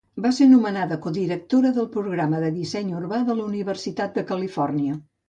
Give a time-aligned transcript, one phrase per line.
[0.25, 4.97] Va ser nomenada codirectora del Programa de Disseny Urbà de la Universitat de Califòrnia.